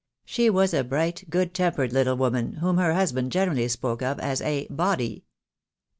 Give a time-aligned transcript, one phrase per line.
[0.25, 4.41] She was a bright, good tempered little woman, whom her husband generally spoke of as
[4.41, 5.25] a "body."